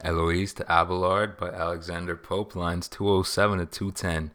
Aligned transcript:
Eloise 0.00 0.52
to 0.54 0.64
Abelard 0.72 1.36
by 1.36 1.48
Alexander 1.48 2.16
Pope, 2.16 2.54
lines 2.54 2.88
207 2.88 3.58
to 3.58 3.66
210. 3.66 4.30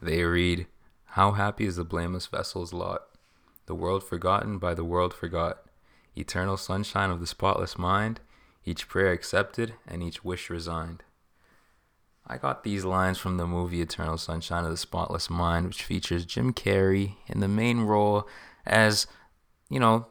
They 0.00 0.22
read, 0.24 0.66
How 1.04 1.32
happy 1.32 1.66
is 1.66 1.76
the 1.76 1.84
blameless 1.84 2.26
vestal's 2.26 2.72
lot, 2.72 3.08
the 3.66 3.74
world 3.74 4.02
forgotten 4.02 4.58
by 4.58 4.72
the 4.72 4.84
world 4.84 5.12
forgot, 5.12 5.66
eternal 6.16 6.56
sunshine 6.56 7.10
of 7.10 7.20
the 7.20 7.26
spotless 7.26 7.76
mind, 7.78 8.20
each 8.64 8.88
prayer 8.88 9.12
accepted 9.12 9.74
and 9.86 10.02
each 10.02 10.24
wish 10.24 10.48
resigned. 10.48 11.02
I 12.26 12.38
got 12.38 12.62
these 12.62 12.84
lines 12.84 13.18
from 13.18 13.36
the 13.36 13.46
movie 13.46 13.82
Eternal 13.82 14.16
Sunshine 14.16 14.64
of 14.64 14.70
the 14.70 14.76
Spotless 14.76 15.28
Mind, 15.28 15.66
which 15.66 15.82
features 15.82 16.24
Jim 16.24 16.54
Carrey 16.54 17.16
in 17.26 17.40
the 17.40 17.48
main 17.48 17.80
role 17.80 18.28
as, 18.64 19.08
you 19.68 19.80
know, 19.80 20.06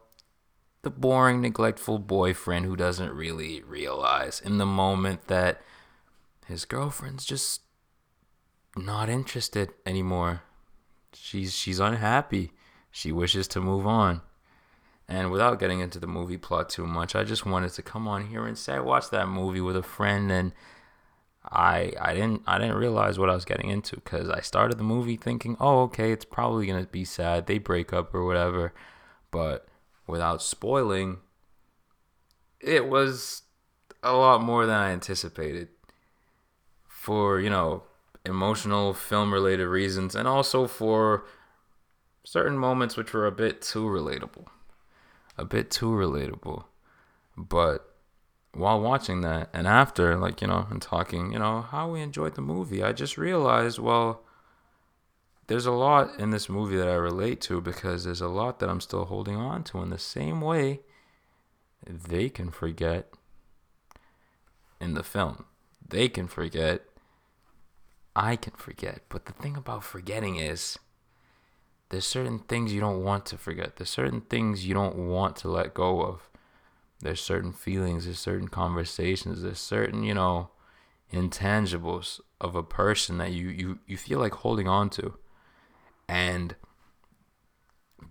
the 0.83 0.89
boring, 0.89 1.41
neglectful 1.41 1.99
boyfriend 1.99 2.65
who 2.65 2.75
doesn't 2.75 3.13
really 3.13 3.61
realize 3.61 4.41
in 4.41 4.57
the 4.57 4.65
moment 4.65 5.27
that 5.27 5.61
his 6.47 6.65
girlfriend's 6.65 7.25
just 7.25 7.61
not 8.75 9.09
interested 9.09 9.69
anymore. 9.85 10.41
She's 11.13 11.53
she's 11.53 11.79
unhappy. 11.79 12.51
She 12.89 13.11
wishes 13.11 13.47
to 13.49 13.61
move 13.61 13.85
on. 13.85 14.21
And 15.07 15.29
without 15.29 15.59
getting 15.59 15.81
into 15.81 15.99
the 15.99 16.07
movie 16.07 16.37
plot 16.37 16.69
too 16.69 16.87
much, 16.87 17.15
I 17.15 17.23
just 17.23 17.45
wanted 17.45 17.71
to 17.73 17.81
come 17.81 18.07
on 18.07 18.27
here 18.27 18.47
and 18.47 18.57
say 18.57 18.73
I 18.73 18.79
watched 18.79 19.11
that 19.11 19.27
movie 19.27 19.61
with 19.61 19.75
a 19.75 19.83
friend 19.83 20.31
and 20.31 20.53
I 21.43 21.93
I 21.99 22.13
didn't 22.13 22.43
I 22.47 22.57
didn't 22.57 22.77
realize 22.77 23.19
what 23.19 23.29
I 23.29 23.35
was 23.35 23.45
getting 23.45 23.69
into 23.69 23.99
cuz 24.01 24.29
I 24.29 24.41
started 24.41 24.77
the 24.77 24.83
movie 24.83 25.17
thinking, 25.17 25.57
"Oh, 25.59 25.83
okay, 25.83 26.11
it's 26.11 26.25
probably 26.25 26.65
going 26.65 26.83
to 26.83 26.91
be 26.91 27.05
sad. 27.05 27.45
They 27.45 27.57
break 27.59 27.93
up 27.93 28.15
or 28.15 28.25
whatever." 28.25 28.73
But 29.31 29.67
without 30.07 30.41
spoiling, 30.41 31.17
it 32.59 32.87
was 32.87 33.43
a 34.03 34.13
lot 34.13 34.41
more 34.41 34.65
than 34.65 34.75
I 34.75 34.91
anticipated. 34.91 35.69
For, 36.87 37.39
you 37.39 37.49
know, 37.49 37.83
emotional 38.25 38.93
film 38.93 39.33
related 39.33 39.67
reasons 39.67 40.15
and 40.15 40.27
also 40.27 40.67
for 40.67 41.25
certain 42.23 42.57
moments 42.57 42.95
which 42.95 43.13
were 43.13 43.25
a 43.25 43.31
bit 43.31 43.61
too 43.61 43.85
relatable. 43.85 44.45
A 45.37 45.45
bit 45.45 45.71
too 45.71 45.89
relatable. 45.89 46.65
But 47.35 47.95
while 48.53 48.79
watching 48.79 49.21
that 49.21 49.49
and 49.53 49.65
after, 49.65 50.15
like, 50.17 50.41
you 50.41 50.47
know, 50.47 50.67
and 50.69 50.81
talking, 50.81 51.33
you 51.33 51.39
know, 51.39 51.61
how 51.61 51.89
we 51.89 52.01
enjoyed 52.01 52.35
the 52.35 52.41
movie, 52.41 52.83
I 52.83 52.91
just 52.91 53.17
realized, 53.17 53.79
well, 53.79 54.21
there's 55.51 55.65
a 55.65 55.71
lot 55.71 56.17
in 56.17 56.29
this 56.29 56.47
movie 56.47 56.77
that 56.77 56.87
I 56.87 56.93
relate 56.93 57.41
to 57.41 57.59
because 57.59 58.05
there's 58.05 58.21
a 58.21 58.29
lot 58.29 58.59
that 58.59 58.69
I'm 58.69 58.79
still 58.79 59.03
holding 59.03 59.35
on 59.35 59.65
to 59.65 59.81
in 59.81 59.89
the 59.89 59.97
same 59.97 60.39
way 60.39 60.79
they 61.85 62.29
can 62.29 62.51
forget 62.51 63.11
in 64.79 64.93
the 64.93 65.03
film. 65.03 65.43
They 65.85 66.07
can 66.07 66.27
forget. 66.27 66.83
I 68.15 68.37
can 68.37 68.53
forget. 68.53 69.01
But 69.09 69.25
the 69.25 69.33
thing 69.33 69.57
about 69.57 69.83
forgetting 69.83 70.37
is 70.37 70.79
there's 71.89 72.07
certain 72.07 72.39
things 72.39 72.71
you 72.71 72.79
don't 72.79 73.03
want 73.03 73.25
to 73.25 73.37
forget. 73.37 73.75
There's 73.75 73.89
certain 73.89 74.21
things 74.21 74.65
you 74.65 74.73
don't 74.73 74.95
want 74.95 75.35
to 75.37 75.49
let 75.49 75.73
go 75.73 76.01
of. 76.01 76.29
There's 77.01 77.19
certain 77.19 77.51
feelings, 77.51 78.05
there's 78.05 78.19
certain 78.19 78.47
conversations, 78.47 79.41
there's 79.41 79.59
certain, 79.59 80.03
you 80.03 80.13
know, 80.13 80.51
intangibles 81.11 82.21
of 82.39 82.55
a 82.55 82.63
person 82.63 83.17
that 83.17 83.33
you 83.33 83.49
you, 83.49 83.79
you 83.85 83.97
feel 83.97 84.19
like 84.19 84.35
holding 84.35 84.69
on 84.69 84.89
to 84.91 85.17
and 86.11 86.55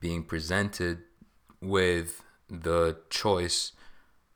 being 0.01 0.23
presented 0.23 1.03
with 1.61 2.25
the 2.49 2.97
choice 3.11 3.73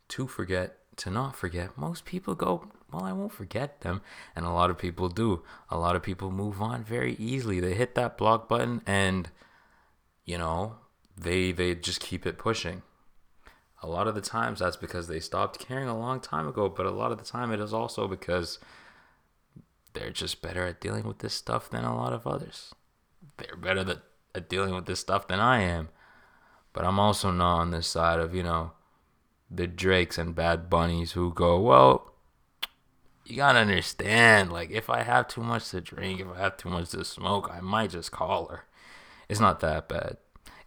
to 0.09 0.27
forget, 0.27 0.81
to 0.97 1.11
not 1.11 1.34
forget, 1.34 1.79
most 1.79 2.05
people 2.05 2.34
go, 2.34 2.71
Well, 2.93 3.05
I 3.05 3.12
won't 3.12 3.33
forget 3.33 3.81
them. 3.81 4.03
And 4.37 4.45
a 4.45 4.51
lot 4.51 4.69
of 4.69 4.77
people 4.77 5.09
do. 5.09 5.43
A 5.71 5.79
lot 5.79 5.97
of 5.97 6.03
people 6.03 6.31
move 6.31 6.61
on 6.61 6.84
very 6.84 7.15
easily. 7.15 7.59
They 7.59 7.73
hit 7.73 7.95
that 7.95 8.19
block 8.19 8.51
button 8.51 8.83
and, 8.87 9.31
you 10.27 10.37
know, 10.37 10.75
they 11.17 11.50
they 11.50 11.75
just 11.75 12.00
keep 12.00 12.27
it 12.27 12.37
pushing. 12.37 12.83
A 13.83 13.87
lot 13.87 14.06
of 14.06 14.15
the 14.15 14.21
times 14.21 14.59
that's 14.59 14.77
because 14.77 15.09
they 15.09 15.21
stopped 15.21 15.59
caring 15.59 15.88
a 15.88 15.99
long 15.99 16.21
time 16.21 16.47
ago, 16.47 16.69
but 16.69 16.84
a 16.84 16.91
lot 16.91 17.12
of 17.12 17.19
the 17.19 17.25
time 17.25 17.50
it 17.50 17.61
is 17.61 17.72
also 17.72 18.06
because 18.09 18.59
they're 19.94 20.11
just 20.11 20.43
better 20.43 20.67
at 20.67 20.83
dealing 20.83 21.05
with 21.05 21.21
this 21.21 21.33
stuff 21.33 21.71
than 21.71 21.84
a 21.84 21.97
lot 21.97 22.12
of 22.12 22.27
others 22.27 22.75
they're 23.37 23.56
better 23.56 24.00
at 24.34 24.49
dealing 24.49 24.75
with 24.75 24.87
this 24.87 25.00
stuff 25.00 25.28
than 25.28 25.41
I 25.41 25.61
am. 25.61 25.89
But 26.72 26.84
I'm 26.84 26.99
also 26.99 27.31
not 27.31 27.61
on 27.61 27.71
this 27.71 27.87
side 27.87 28.19
of, 28.21 28.34
you 28.34 28.43
know, 28.43 28.72
the 29.50 29.67
Drakes 29.67 30.19
and 30.19 30.34
Bad 30.34 30.69
Bunnies 30.69 31.12
who 31.12 31.33
go, 31.33 31.61
well, 31.61 32.15
you 33.25 33.37
gotta 33.37 33.61
understand, 33.61 34.53
like, 34.53 34.71
if 34.71 34.91
I 34.91 35.03
have 35.03 35.28
too 35.28 35.43
much 35.43 35.71
to 35.71 35.81
drink, 35.81 36.21
if 36.21 36.28
I 36.28 36.39
have 36.39 36.56
too 36.56 36.69
much 36.69 36.91
to 36.91 37.05
smoke, 37.05 37.49
I 37.53 37.61
might 37.61 37.91
just 37.91 38.12
call 38.12 38.49
her. 38.49 38.65
It's 39.28 39.41
not 39.41 39.61
that 39.61 39.89
bad. 39.89 40.19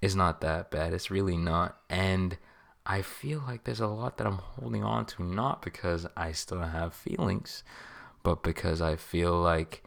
It's 0.02 0.16
not 0.16 0.42
that 0.42 0.72
bad. 0.72 0.94
It's 0.94 1.12
really 1.12 1.38
not. 1.38 1.78
And 1.90 2.38
I 2.86 3.02
feel 3.02 3.44
like 3.46 3.66
there's 3.66 3.82
a 3.82 3.88
lot 3.88 4.18
that 4.18 4.28
I'm 4.28 4.38
holding 4.38 4.84
on 4.84 5.06
to, 5.08 5.24
not 5.24 5.62
because 5.62 6.08
I 6.16 6.32
still 6.32 6.62
have 6.62 6.94
feelings, 6.94 7.64
but 8.24 8.44
because 8.44 8.82
I 8.82 8.96
feel 8.96 9.38
like 9.38 9.84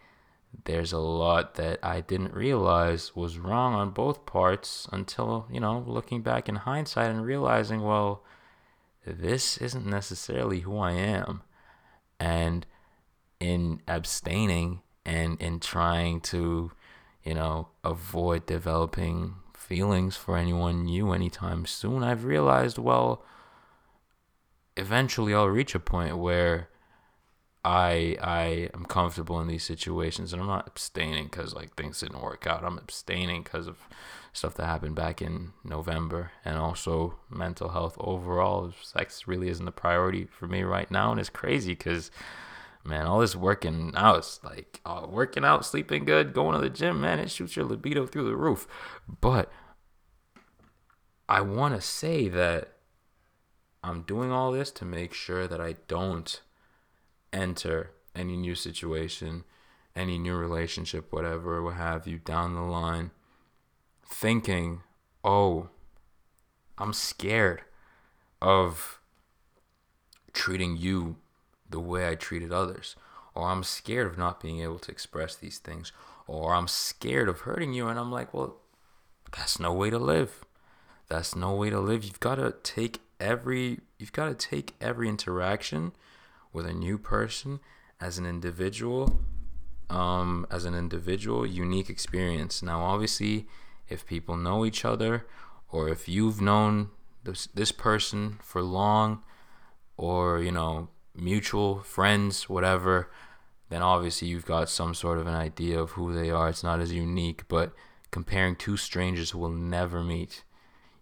there's 0.65 0.93
a 0.93 0.99
lot 0.99 1.55
that 1.55 1.79
I 1.83 2.01
didn't 2.01 2.35
realize 2.35 3.15
was 3.15 3.39
wrong 3.39 3.75
on 3.75 3.91
both 3.91 4.27
parts 4.27 4.89
until, 4.93 5.47
you 5.51 5.61
know, 5.61 5.85
looking 5.87 6.23
back 6.23 6.49
in 6.49 6.57
hindsight 6.57 7.11
and 7.11 7.25
realizing, 7.25 7.83
well, 7.83 8.25
this 9.07 9.57
isn't 9.59 9.87
necessarily 9.87 10.61
who 10.61 10.79
I 10.79 10.93
am. 10.93 11.43
And 12.19 12.67
in 13.39 13.81
abstaining 13.89 14.83
and 15.07 15.41
in 15.41 15.61
trying 15.61 16.21
to, 16.21 16.73
you 17.25 17.35
know, 17.35 17.69
avoid 17.83 18.47
developing 18.47 19.37
feelings 19.55 20.17
for 20.17 20.37
anyone 20.37 20.85
new 20.85 21.13
anytime 21.13 21.65
soon, 21.65 22.03
I've 22.03 22.25
realized, 22.25 22.77
well, 22.77 23.25
eventually 24.77 25.35
I'll 25.35 25.47
reach 25.47 25.75
a 25.75 25.81
point 25.81 26.19
where 26.19 26.69
I 27.65 28.17
I 28.21 28.71
am 28.75 28.85
comfortable 28.87 29.41
in 29.41 29.49
these 29.49 29.65
situations, 29.65 30.33
and 30.33 30.41
I'm 30.41 30.49
not 30.49 30.67
abstaining 30.67 31.25
because 31.25 31.55
like 31.55 31.75
things 31.75 32.01
didn't 32.01 32.23
work 32.23 32.47
out. 32.47 32.65
I'm 32.65 32.79
abstaining 32.79 33.43
because 33.43 33.67
of 33.67 33.79
stuff 34.33 34.55
that 34.55 34.67
happened 34.67 34.95
back 34.95 35.21
in 35.21 35.53
November, 35.65 36.33
and 36.45 36.57
also 36.57 37.17
mental 37.29 37.71
health 37.71 37.97
overall. 37.99 38.73
Sex 38.83 39.27
really 39.27 39.49
isn't 39.49 39.67
the 39.67 39.73
priority 39.73 40.27
for 40.27 40.47
me 40.47 40.63
right 40.63 40.91
now, 40.91 41.11
and 41.11 41.21
it's 41.21 41.29
crazy 41.29 41.73
because 41.73 42.11
man, 42.85 43.07
all 43.07 43.21
this 43.21 43.37
working 43.37 43.93
out, 43.97 44.39
like 44.43 44.81
uh, 44.85 45.07
working 45.09 45.45
out, 45.45 45.67
sleeping 45.67 46.05
good, 46.05 46.33
going 46.33 46.55
to 46.55 46.63
the 46.63 46.71
gym, 46.71 47.01
man, 47.01 47.19
it 47.19 47.31
shoots 47.31 47.57
your 47.57 47.65
libido 47.65 48.07
through 48.07 48.25
the 48.25 48.37
roof. 48.37 48.67
But 49.21 49.53
I 51.29 51.43
want 51.43 51.75
to 51.75 51.81
say 51.81 52.29
that 52.29 52.73
I'm 53.83 54.03
doing 54.03 54.31
all 54.33 54.53
this 54.53 54.71
to 54.73 54.85
make 54.85 55.13
sure 55.15 55.47
that 55.47 55.61
I 55.61 55.77
don't 55.89 56.41
enter 57.33 57.93
any 58.15 58.37
new 58.37 58.55
situation, 58.55 59.45
any 59.95 60.19
new 60.19 60.35
relationship, 60.35 61.13
whatever, 61.13 61.63
what 61.63 61.75
have 61.75 62.07
you, 62.07 62.19
down 62.19 62.55
the 62.55 62.61
line, 62.61 63.11
thinking, 64.05 64.81
oh, 65.25 65.69
I'm 66.79 66.93
scared 66.93 67.63
of 68.41 69.01
treating 70.33 70.77
you 70.77 71.17
the 71.69 71.81
way 71.81 72.09
I 72.09 72.15
treated 72.15 72.53
others, 72.53 72.97
or 73.35 73.49
I'm 73.49 73.63
scared 73.63 74.07
of 74.07 74.19
not 74.19 74.41
being 74.41 74.61
able 74.61 74.79
to 74.81 74.91
express 74.91 75.37
these 75.37 75.59
things, 75.59 75.93
or 76.27 76.55
I'm 76.55 76.69
scared 76.69 77.29
of 77.29 77.41
hurting 77.41 77.73
you. 77.73 77.89
And 77.89 77.99
I'm 77.99 78.11
like, 78.11 78.33
well, 78.33 78.57
that's 79.37 79.61
no 79.61 79.73
way 79.73 79.91
to 79.91 79.99
live. 79.99 80.45
That's 81.09 81.37
no 81.37 81.55
way 81.55 81.71
to 81.71 81.81
live. 81.81 82.05
You've 82.05 82.21
got 82.21 82.37
to 82.37 82.55
take 82.63 83.01
every, 83.19 83.81
you've 83.99 84.13
got 84.13 84.27
to 84.27 84.35
take 84.35 84.75
every 84.81 85.09
interaction 85.09 85.93
with 86.53 86.67
a 86.67 86.73
new 86.73 86.99
person 86.99 87.61
as 88.01 88.19
an 88.19 88.27
individual 88.27 89.21
um, 89.89 90.47
as 90.51 90.65
an 90.65 90.75
individual 90.75 91.45
unique 91.45 91.91
experience. 91.91 92.63
Now 92.63 92.81
obviously 92.81 93.47
if 93.89 94.07
people 94.07 94.37
know 94.37 94.65
each 94.65 94.85
other 94.85 95.27
or 95.69 95.89
if 95.89 96.09
you've 96.09 96.41
known 96.41 96.91
this, 97.25 97.49
this 97.49 97.73
person 97.73 98.39
for 98.43 98.63
long 98.63 99.23
or 99.97 100.41
you 100.41 100.53
know 100.53 100.89
mutual 101.15 101.81
friends 101.81 102.49
whatever 102.49 103.11
then 103.69 103.83
obviously 103.83 104.29
you've 104.29 104.47
got 104.47 104.69
some 104.69 104.95
sort 104.95 105.19
of 105.19 105.27
an 105.27 105.35
idea 105.35 105.79
of 105.79 105.91
who 105.93 106.13
they 106.13 106.31
are. 106.31 106.49
It's 106.49 106.65
not 106.65 106.81
as 106.81 106.93
unique 106.93 107.47
but 107.49 107.73
comparing 108.11 108.57
two 108.57 108.77
strangers 108.77 109.31
who 109.31 109.39
will 109.39 109.51
never 109.51 110.03
meet 110.03 110.43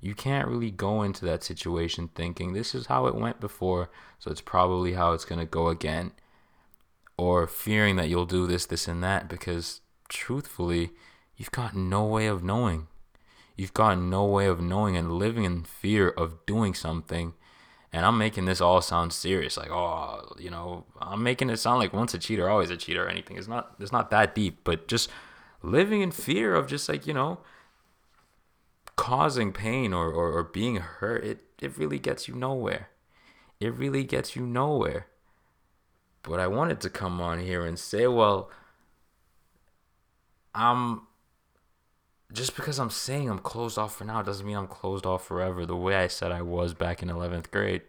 you 0.01 0.15
can't 0.15 0.49
really 0.49 0.71
go 0.71 1.03
into 1.03 1.25
that 1.27 1.43
situation 1.43 2.09
thinking 2.15 2.53
this 2.53 2.75
is 2.75 2.87
how 2.87 3.07
it 3.07 3.15
went 3.15 3.41
before, 3.41 3.91
so 4.19 4.31
it's 4.31 4.41
probably 4.41 4.93
how 4.93 5.13
it's 5.13 5.25
going 5.25 5.41
to 5.41 5.47
go 5.47 5.69
again. 5.69 6.13
Or 7.17 7.47
fearing 7.49 7.97
that 7.97 8.09
you'll 8.09 8.27
do 8.27 8.47
this, 8.47 8.65
this, 8.67 8.87
and 8.87 9.03
that, 9.03 9.29
because 9.29 9.81
truthfully, 10.09 10.91
you've 11.37 11.51
got 11.51 11.75
no 11.75 12.05
way 12.05 12.27
of 12.29 12.45
knowing. 12.45 12.87
You've 13.57 13.75
got 13.75 13.99
no 13.99 14.25
way 14.25 14.47
of 14.47 14.61
knowing 14.61 14.97
and 14.97 15.13
living 15.13 15.43
in 15.45 15.65
fear 15.65 16.09
of 16.11 16.47
doing 16.47 16.75
something 16.75 17.35
And 17.93 18.05
I'm 18.05 18.19
making 18.19 18.45
this 18.45 18.61
all 18.61 18.83
sound 18.83 19.13
serious, 19.13 19.57
like 19.57 19.71
oh, 19.71 20.35
you 20.39 20.51
know, 20.51 20.85
I'm 21.01 21.23
making 21.23 21.49
it 21.51 21.57
sound 21.57 21.79
like 21.79 21.93
once 21.93 22.13
a 22.13 22.19
cheater, 22.19 22.49
always 22.49 22.71
a 22.71 22.77
cheater 22.77 23.07
or 23.07 23.09
anything. 23.09 23.39
It's 23.39 23.49
not, 23.49 23.75
it's 23.81 23.93
not 23.93 24.11
that 24.11 24.35
deep, 24.35 24.61
but 24.65 24.89
just 24.89 25.09
living 25.63 26.03
in 26.03 26.11
fear 26.11 26.55
of 26.55 26.67
just 26.67 26.89
like 26.89 27.07
you 27.07 27.15
know, 27.15 27.39
causing 28.99 29.53
pain 29.53 29.95
or, 29.95 30.11
or, 30.11 30.33
or 30.33 30.43
being 30.43 30.77
hurt. 30.77 31.25
It 31.25 31.45
it 31.63 31.79
really 31.79 31.99
gets 31.99 32.29
you 32.29 32.35
nowhere. 32.35 32.91
It 33.61 33.73
really 33.73 34.05
gets 34.05 34.37
you 34.37 34.45
nowhere. 34.45 35.07
But 36.23 36.41
I 36.41 36.49
wanted 36.49 36.81
to 36.81 36.91
come 36.91 37.21
on 37.21 37.39
here 37.39 37.65
and 37.65 37.79
say, 37.79 38.07
well, 38.09 38.51
I'm 40.55 41.03
just 42.33 42.57
because 42.57 42.79
I'm 42.79 42.91
saying 42.91 43.31
I'm 43.31 43.39
closed 43.39 43.79
off 43.79 43.97
for 43.97 44.05
now 44.05 44.21
doesn't 44.21 44.45
mean 44.45 44.57
I'm 44.57 44.67
closed 44.67 45.07
off 45.07 45.25
forever 45.25 45.65
the 45.65 45.77
way 45.77 45.95
I 45.95 46.09
said 46.09 46.33
I 46.33 46.43
was 46.43 46.75
back 46.75 47.03
in 47.03 47.09
11th 47.09 47.51
grade. 47.53 47.83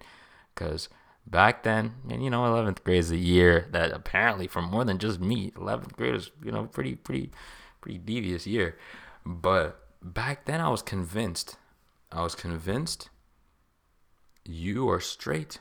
Because 0.54 0.90
back 1.26 1.64
then, 1.64 1.96
and 2.10 2.24
you 2.24 2.30
know, 2.30 2.44
11th 2.44 2.84
grade 2.84 3.00
is 3.00 3.12
a 3.12 3.18
year 3.18 3.68
that 3.72 3.92
apparently 3.92 4.48
for 4.48 4.62
more 4.62 4.86
than 4.86 5.00
just 5.00 5.20
me, 5.20 5.52
11th 5.52 5.94
grade 5.94 6.16
is, 6.16 6.30
you 6.44 6.52
know, 6.52 6.66
pretty, 6.66 6.96
pretty, 6.96 7.32
pretty 7.82 7.98
devious 7.98 8.46
year. 8.46 8.78
But 9.26 9.89
back 10.02 10.46
then 10.46 10.62
I 10.62 10.70
was 10.70 10.82
convinced, 10.82 11.58
I 12.12 12.24
was 12.24 12.36
convinced 12.36 13.10
you 14.46 14.90
are 14.90 15.00
straight 15.00 15.60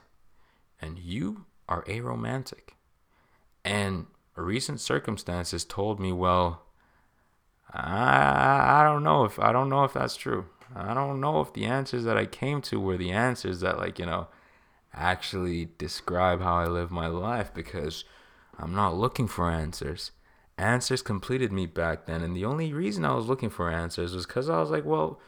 and 0.80 0.98
you 0.98 1.46
are 1.68 1.84
aromantic. 1.84 2.70
And 3.64 4.06
recent 4.34 4.80
circumstances 4.80 5.64
told 5.64 6.00
me, 6.00 6.12
well, 6.12 6.62
I, 7.72 8.80
I 8.80 8.84
don't 8.84 9.02
know 9.02 9.24
if 9.24 9.38
I 9.38 9.52
don't 9.52 9.68
know 9.68 9.84
if 9.84 9.92
that's 9.92 10.16
true. 10.16 10.46
I 10.74 10.94
don't 10.94 11.20
know 11.20 11.40
if 11.40 11.52
the 11.52 11.64
answers 11.64 12.04
that 12.04 12.16
I 12.16 12.26
came 12.26 12.62
to 12.62 12.80
were 12.80 12.96
the 12.96 13.10
answers 13.10 13.60
that 13.60 13.78
like, 13.78 13.98
you 13.98 14.06
know, 14.06 14.28
actually 14.94 15.68
describe 15.78 16.40
how 16.40 16.56
I 16.56 16.66
live 16.66 16.90
my 16.90 17.06
life 17.06 17.52
because 17.52 18.04
I'm 18.58 18.74
not 18.74 18.96
looking 18.96 19.28
for 19.28 19.50
answers. 19.50 20.12
Answers 20.58 21.02
completed 21.02 21.52
me 21.52 21.66
back 21.66 22.06
then 22.06 22.22
and 22.22 22.36
the 22.36 22.44
only 22.44 22.72
reason 22.72 23.04
I 23.04 23.14
was 23.14 23.26
looking 23.26 23.48
for 23.48 23.70
answers 23.70 24.14
was 24.14 24.26
cuz 24.26 24.48
I 24.48 24.58
was 24.58 24.70
like, 24.70 24.84
well, 24.84 25.20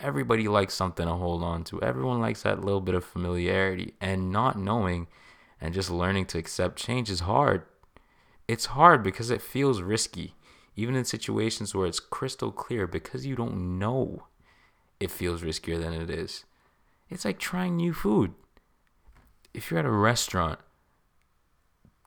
everybody 0.00 0.48
likes 0.48 0.74
something 0.74 1.06
to 1.06 1.14
hold 1.14 1.42
on 1.42 1.64
to. 1.64 1.80
Everyone 1.80 2.20
likes 2.20 2.42
that 2.42 2.64
little 2.64 2.80
bit 2.80 2.94
of 2.94 3.04
familiarity 3.04 3.94
and 4.00 4.30
not 4.30 4.58
knowing 4.58 5.06
and 5.60 5.72
just 5.72 5.90
learning 5.90 6.26
to 6.26 6.38
accept 6.38 6.76
change 6.76 7.08
is 7.08 7.20
hard. 7.20 7.62
It's 8.48 8.66
hard 8.66 9.02
because 9.02 9.30
it 9.30 9.40
feels 9.40 9.80
risky 9.80 10.34
even 10.74 10.96
in 10.96 11.04
situations 11.04 11.74
where 11.74 11.86
it's 11.86 12.00
crystal 12.00 12.50
clear 12.50 12.86
because 12.86 13.26
you 13.26 13.36
don't 13.36 13.78
know 13.78 14.26
it 14.98 15.10
feels 15.10 15.42
riskier 15.42 15.80
than 15.80 15.92
it 15.92 16.08
is. 16.08 16.44
It's 17.10 17.24
like 17.24 17.38
trying 17.38 17.76
new 17.76 17.92
food. 17.92 18.32
If 19.52 19.70
you're 19.70 19.80
at 19.80 19.86
a 19.86 19.90
restaurant, 19.90 20.60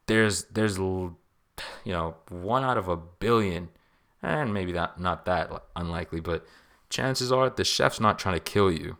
there's 0.08 0.46
there's 0.46 0.80
you 1.86 1.94
know, 1.94 2.16
one 2.30 2.64
out 2.64 2.78
of 2.78 2.90
a 2.90 2.98
billion 2.98 3.70
and 4.22 4.54
maybe 4.54 4.72
that 4.74 5.00
not 5.00 5.26
that 5.26 5.52
unlikely, 5.76 6.20
but 6.20 6.46
chances 6.90 7.32
are 7.32 7.50
the 7.50 7.64
chef's 7.64 8.00
not 8.00 8.20
trying 8.20 8.36
to 8.36 8.40
kill 8.40 8.72
you. 8.72 8.98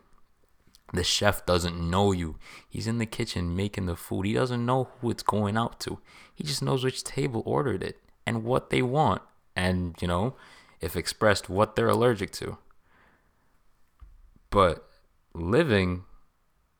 The 0.92 1.02
chef 1.02 1.44
doesn't 1.44 1.90
know 1.90 2.12
you. 2.12 2.36
He's 2.68 2.86
in 2.86 2.98
the 2.98 3.06
kitchen 3.06 3.56
making 3.56 3.86
the 3.86 3.96
food. 3.96 4.24
He 4.24 4.32
doesn't 4.32 4.64
know 4.64 4.88
who 5.00 5.10
it's 5.10 5.24
going 5.24 5.56
out 5.56 5.80
to. 5.80 5.98
He 6.32 6.44
just 6.44 6.62
knows 6.62 6.84
which 6.84 7.02
table 7.02 7.42
ordered 7.44 7.82
it 7.82 7.98
and 8.24 8.44
what 8.44 8.70
they 8.70 8.82
want 8.82 9.22
and, 9.56 9.96
you 10.00 10.06
know, 10.06 10.36
if 10.80 10.94
expressed, 10.94 11.48
what 11.48 11.74
they're 11.74 11.88
allergic 11.88 12.30
to. 12.32 12.58
But 14.50 14.88
living 15.34 16.04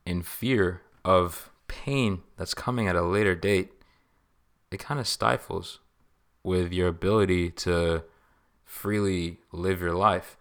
in 0.05 0.21
fear 0.23 0.83
of 1.03 1.51
pain 1.67 2.21
that's 2.37 2.53
coming 2.53 2.87
at 2.87 2.95
a 2.95 3.01
later 3.01 3.35
date, 3.35 3.71
it 4.71 4.79
kind 4.79 5.01
of 5.01 5.07
stifles 5.07 5.79
with 6.47 6.71
your 6.71 6.87
ability 6.87 7.49
to 7.51 8.01
freely 8.63 9.37
live 9.51 9.81
your 9.81 9.93
life. 9.93 10.37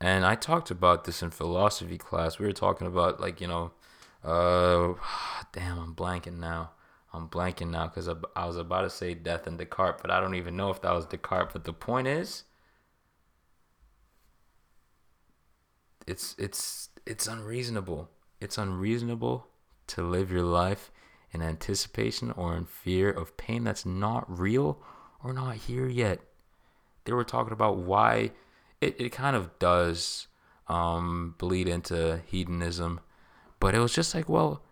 And 0.00 0.26
I 0.26 0.34
talked 0.34 0.72
about 0.72 1.04
this 1.04 1.22
in 1.22 1.30
philosophy 1.30 1.96
class. 1.96 2.40
We 2.40 2.46
were 2.46 2.52
talking 2.52 2.88
about, 2.88 3.20
like, 3.20 3.40
you 3.40 3.46
know, 3.46 3.70
uh, 4.24 4.94
damn, 5.52 5.78
I'm 5.78 5.94
blanking 5.94 6.40
now. 6.40 6.72
I'm 7.12 7.28
blanking 7.28 7.70
now 7.70 7.86
because 7.86 8.08
I 8.08 8.44
was 8.44 8.56
about 8.56 8.80
to 8.82 8.90
say 8.90 9.14
death 9.14 9.46
and 9.46 9.56
Descartes, 9.56 10.02
but 10.02 10.10
I 10.10 10.20
don't 10.20 10.34
even 10.34 10.56
know 10.56 10.70
if 10.70 10.82
that 10.82 10.92
was 10.92 11.06
Descartes. 11.06 11.52
But 11.52 11.62
the 11.62 11.72
point 11.72 12.08
is, 12.08 12.42
it's 16.08 16.34
it's 16.38 16.90
it's 17.06 17.28
unreasonable. 17.28 18.10
It's 18.40 18.58
unreasonable 18.58 19.46
to 19.86 20.02
live 20.02 20.32
your 20.32 20.42
life 20.42 20.90
in 21.30 21.40
anticipation 21.40 22.32
or 22.32 22.56
in 22.56 22.66
fear 22.66 23.10
of 23.10 23.36
pain 23.36 23.62
that's 23.62 23.86
not 23.86 24.24
real 24.28 24.82
or 25.22 25.32
not 25.32 25.56
here 25.56 25.88
yet. 25.88 26.20
They 27.04 27.12
were 27.12 27.24
talking 27.24 27.52
about 27.52 27.78
why 27.78 28.32
it, 28.80 29.00
it 29.00 29.12
kind 29.12 29.36
of 29.36 29.58
does 29.58 30.26
um, 30.68 31.34
bleed 31.38 31.68
into 31.68 32.20
hedonism, 32.26 33.00
but 33.60 33.74
it 33.74 33.78
was 33.78 33.94
just 33.94 34.14
like, 34.14 34.28
well, 34.28 34.62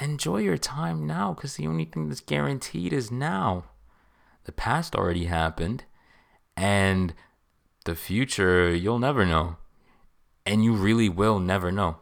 enjoy 0.00 0.38
your 0.38 0.58
time 0.58 1.06
now 1.06 1.32
because 1.32 1.56
the 1.56 1.66
only 1.66 1.84
thing 1.84 2.08
that's 2.08 2.20
guaranteed 2.20 2.92
is 2.92 3.10
now. 3.10 3.64
The 4.44 4.52
past 4.52 4.94
already 4.94 5.26
happened, 5.26 5.84
and 6.56 7.14
the 7.84 7.94
future 7.94 8.74
you'll 8.74 8.98
never 8.98 9.24
know. 9.24 9.56
And 10.46 10.64
you 10.64 10.74
really 10.74 11.08
will 11.08 11.38
never 11.38 11.70
know. 11.70 11.98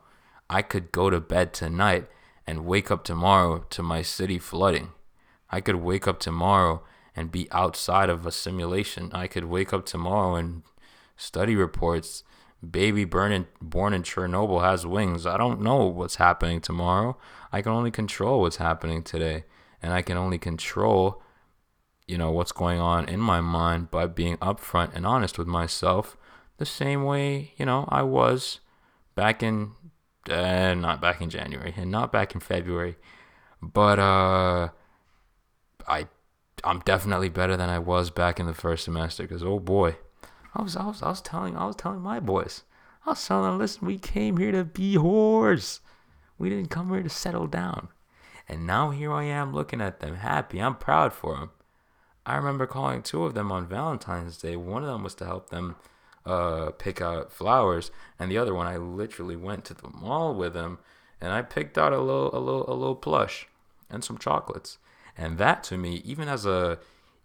I 0.48 0.62
could 0.62 0.92
go 0.92 1.10
to 1.10 1.20
bed 1.20 1.52
tonight 1.52 2.08
and 2.46 2.64
wake 2.64 2.90
up 2.90 3.04
tomorrow 3.04 3.66
to 3.70 3.82
my 3.82 4.00
city 4.00 4.38
flooding. 4.38 4.92
I 5.50 5.60
could 5.60 5.76
wake 5.76 6.08
up 6.08 6.18
tomorrow 6.20 6.82
and 7.18 7.32
be 7.32 7.50
outside 7.50 8.08
of 8.08 8.24
a 8.24 8.30
simulation. 8.30 9.10
I 9.12 9.26
could 9.26 9.46
wake 9.46 9.72
up 9.72 9.84
tomorrow 9.84 10.36
and 10.36 10.62
study 11.16 11.56
reports 11.56 12.22
baby 12.68 13.04
born 13.04 13.32
in, 13.32 13.46
born 13.60 13.92
in 13.92 14.04
Chernobyl 14.04 14.62
has 14.62 14.86
wings. 14.86 15.26
I 15.26 15.36
don't 15.36 15.60
know 15.60 15.84
what's 15.86 16.16
happening 16.16 16.60
tomorrow. 16.60 17.16
I 17.52 17.60
can 17.60 17.72
only 17.72 17.90
control 17.90 18.40
what's 18.40 18.58
happening 18.58 19.02
today. 19.02 19.44
And 19.82 19.92
I 19.92 20.00
can 20.00 20.16
only 20.16 20.38
control, 20.38 21.20
you 22.06 22.16
know, 22.16 22.30
what's 22.30 22.52
going 22.52 22.78
on 22.78 23.08
in 23.08 23.18
my 23.18 23.40
mind 23.40 23.90
by 23.90 24.06
being 24.06 24.36
upfront 24.36 24.94
and 24.94 25.04
honest 25.04 25.38
with 25.38 25.48
myself 25.48 26.16
the 26.58 26.66
same 26.66 27.02
way, 27.04 27.52
you 27.56 27.66
know, 27.66 27.84
I 27.88 28.02
was 28.02 28.60
back 29.16 29.42
in, 29.42 29.72
uh, 30.30 30.74
not 30.74 31.00
back 31.00 31.20
in 31.20 31.30
January 31.30 31.74
and 31.76 31.90
not 31.90 32.12
back 32.12 32.34
in 32.34 32.40
February. 32.40 32.96
But, 33.60 33.98
uh, 33.98 34.68
I, 35.88 36.06
I'm 36.64 36.80
definitely 36.80 37.28
better 37.28 37.56
than 37.56 37.68
I 37.68 37.78
was 37.78 38.10
back 38.10 38.40
in 38.40 38.46
the 38.46 38.54
first 38.54 38.84
semester 38.84 39.22
because, 39.24 39.42
oh 39.42 39.58
boy 39.58 39.96
I 40.54 40.62
was, 40.62 40.76
I 40.76 40.86
was, 40.86 41.02
I 41.02 41.08
was 41.08 41.20
telling, 41.20 41.56
I 41.56 41.66
was 41.66 41.76
telling 41.76 42.00
my 42.00 42.20
boys, 42.20 42.64
I 43.06 43.10
was 43.10 43.26
telling 43.26 43.50
them, 43.50 43.58
listen, 43.58 43.86
we 43.86 43.98
came 43.98 44.38
here 44.38 44.52
to 44.52 44.64
be 44.64 44.96
whores. 44.96 45.80
We 46.38 46.48
didn't 46.48 46.70
come 46.70 46.90
here 46.90 47.02
to 47.02 47.08
settle 47.08 47.46
down. 47.46 47.88
And 48.48 48.66
now 48.66 48.90
here 48.90 49.12
I 49.12 49.24
am 49.24 49.52
looking 49.52 49.80
at 49.80 50.00
them 50.00 50.16
happy. 50.16 50.60
I'm 50.60 50.76
proud 50.76 51.12
for 51.12 51.36
them. 51.36 51.50
I 52.24 52.36
remember 52.36 52.66
calling 52.66 53.02
two 53.02 53.24
of 53.24 53.34
them 53.34 53.52
on 53.52 53.68
Valentine's 53.68 54.38
Day. 54.38 54.56
One 54.56 54.82
of 54.82 54.88
them 54.88 55.02
was 55.02 55.14
to 55.16 55.26
help 55.26 55.50
them 55.50 55.76
uh, 56.26 56.70
pick 56.72 57.00
out 57.00 57.32
flowers, 57.32 57.90
and 58.18 58.30
the 58.30 58.38
other 58.38 58.54
one 58.54 58.66
I 58.66 58.76
literally 58.76 59.36
went 59.36 59.64
to 59.66 59.74
the 59.74 59.88
mall 59.88 60.34
with 60.34 60.54
them, 60.54 60.78
and 61.20 61.32
I 61.32 61.42
picked 61.42 61.78
out 61.78 61.92
a 61.92 62.00
little, 62.00 62.34
a 62.34 62.40
little, 62.40 62.68
a 62.68 62.74
little 62.74 62.96
plush 62.96 63.48
and 63.90 64.02
some 64.04 64.18
chocolates. 64.18 64.78
And 65.18 65.36
that 65.38 65.64
to 65.64 65.76
me, 65.76 65.96
even 66.04 66.28
as 66.28 66.46
a, 66.46 66.78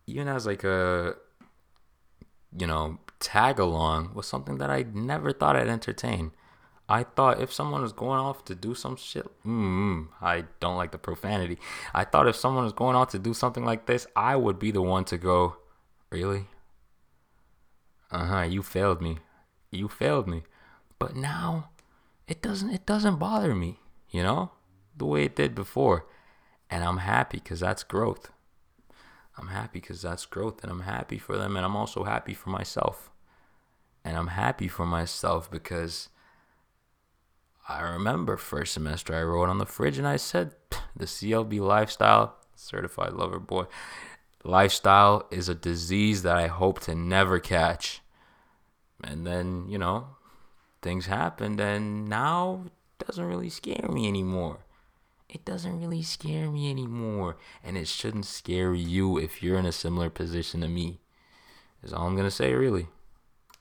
even 0.08 0.28
as 0.28 0.46
like 0.48 0.64
a, 0.64 1.16
you 2.58 2.68
know, 2.68 2.98
tag 3.20 3.60
along 3.60 4.14
was 4.16 4.28
something 4.28 4.58
that 4.58 4.70
I 4.70 4.86
never 4.94 5.32
thought 5.32 5.56
I'd 5.56 5.70
entertain. 5.70 6.32
I 6.90 7.04
thought 7.04 7.40
if 7.40 7.54
someone 7.54 7.82
was 7.82 7.94
going 7.94 8.20
off 8.20 8.44
to 8.46 8.56
do 8.56 8.76
some 8.76 8.98
shit, 8.98 9.26
mm, 9.46 10.08
I 10.22 10.46
don't 10.60 10.76
like 10.76 10.92
the 10.92 10.98
profanity. 10.98 11.58
I 11.94 12.04
thought 12.04 12.28
if 12.28 12.36
someone 12.36 12.66
was 12.66 12.74
going 12.74 12.96
off 12.96 13.12
to 13.12 13.20
do 13.20 13.34
something 13.34 13.64
like 13.64 13.86
this, 13.86 14.06
I 14.16 14.36
would 14.36 14.60
be 14.60 14.72
the 14.72 14.82
one 14.82 15.06
to 15.06 15.18
go, 15.18 15.58
really? 16.10 16.48
Uh 18.12 18.26
huh. 18.26 18.42
You 18.42 18.62
failed 18.62 19.02
me. 19.02 19.20
You 19.72 19.88
failed 19.88 20.28
me. 20.28 20.44
But 21.00 21.16
now, 21.16 21.70
it 22.28 22.42
doesn't. 22.42 22.70
It 22.70 22.86
doesn't 22.86 23.18
bother 23.18 23.56
me. 23.56 23.80
You 24.12 24.22
know, 24.22 24.52
the 24.96 25.06
way 25.06 25.24
it 25.24 25.36
did 25.36 25.56
before, 25.56 26.06
and 26.74 26.84
I'm 26.84 26.98
happy 26.98 27.38
because 27.38 27.60
that's 27.60 27.84
growth. 27.84 28.32
I'm 29.38 29.50
happy 29.50 29.80
because 29.80 30.02
that's 30.02 30.26
growth, 30.26 30.64
and 30.64 30.72
I'm 30.72 30.82
happy 30.82 31.20
for 31.20 31.38
them, 31.38 31.56
and 31.56 31.64
I'm 31.64 31.76
also 31.76 32.04
happy 32.04 32.34
for 32.34 32.50
myself. 32.50 33.12
And 34.04 34.18
I'm 34.18 34.30
happy 34.30 34.68
for 34.68 34.84
myself 34.84 35.52
because 35.52 36.10
I 37.70 37.82
remember 37.82 38.38
first 38.38 38.74
semester 38.74 39.14
I 39.14 39.22
wrote 39.22 39.50
on 39.50 39.60
the 39.60 39.68
fridge 39.68 40.00
and 40.00 40.08
I 40.08 40.16
said, 40.16 40.56
the 40.96 41.06
CLB 41.06 41.60
lifestyle, 41.60 42.38
certified 42.56 43.14
lover 43.14 43.40
boy, 43.40 43.66
lifestyle 44.44 45.28
is 45.30 45.48
a 45.48 45.56
disease 45.56 46.24
that 46.24 46.38
I 46.38 46.48
hope 46.48 46.80
to 46.82 46.96
never 46.96 47.40
catch. 47.40 48.02
And 49.04 49.28
then, 49.28 49.68
you 49.70 49.78
know, 49.78 50.08
things 50.82 51.06
happened 51.06 51.60
and 51.60 52.10
now 52.10 52.64
it 52.66 53.06
doesn't 53.06 53.26
really 53.26 53.50
scare 53.50 53.88
me 53.90 54.08
anymore. 54.08 54.66
It 55.34 55.44
doesn't 55.46 55.82
really 55.82 56.04
scare 56.04 56.52
me 56.52 56.70
anymore. 56.70 57.38
And 57.64 57.76
it 57.76 57.88
shouldn't 57.88 58.28
scare 58.28 58.76
you 58.76 59.18
if 59.18 59.42
you're 59.42 59.58
in 59.58 59.66
a 59.66 59.72
similar 59.72 60.12
position 60.12 60.62
to 60.62 60.68
me. 60.68 61.00
Is 61.82 61.92
all 61.92 62.06
I'm 62.06 62.16
going 62.16 62.28
to 62.28 62.32
say, 62.32 62.54
really. 62.54 62.88